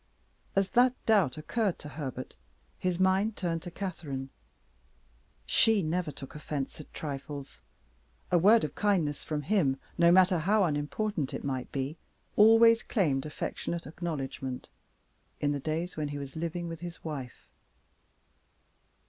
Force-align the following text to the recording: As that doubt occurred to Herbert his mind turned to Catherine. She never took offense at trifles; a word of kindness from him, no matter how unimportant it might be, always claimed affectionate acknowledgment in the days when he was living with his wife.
As 0.55 0.71
that 0.71 0.95
doubt 1.05 1.37
occurred 1.37 1.77
to 1.77 1.89
Herbert 1.89 2.35
his 2.79 2.99
mind 2.99 3.37
turned 3.37 3.61
to 3.61 3.69
Catherine. 3.69 4.31
She 5.45 5.83
never 5.83 6.11
took 6.11 6.33
offense 6.33 6.81
at 6.81 6.91
trifles; 6.91 7.61
a 8.31 8.39
word 8.39 8.63
of 8.63 8.73
kindness 8.73 9.23
from 9.23 9.43
him, 9.43 9.77
no 9.99 10.11
matter 10.11 10.39
how 10.39 10.63
unimportant 10.63 11.35
it 11.35 11.43
might 11.43 11.71
be, 11.71 11.97
always 12.35 12.81
claimed 12.81 13.27
affectionate 13.27 13.85
acknowledgment 13.85 14.69
in 15.39 15.51
the 15.51 15.59
days 15.59 15.95
when 15.95 16.07
he 16.07 16.17
was 16.17 16.35
living 16.35 16.67
with 16.67 16.79
his 16.79 17.03
wife. 17.03 17.47